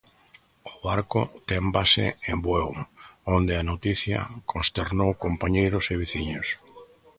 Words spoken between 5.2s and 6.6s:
compañeiros e veciños.